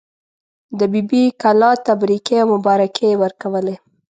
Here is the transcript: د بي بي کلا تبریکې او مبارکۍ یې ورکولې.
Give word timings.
د 0.77 0.79
بي 0.91 1.01
بي 1.09 1.23
کلا 1.41 1.71
تبریکې 1.87 2.35
او 2.41 2.47
مبارکۍ 2.55 3.05
یې 3.11 3.19
ورکولې. 3.23 3.75